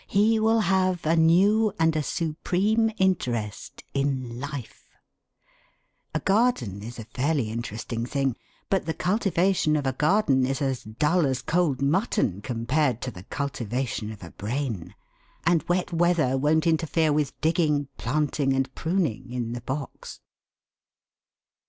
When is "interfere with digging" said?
16.65-17.87